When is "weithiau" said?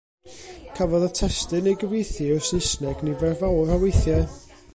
3.87-4.27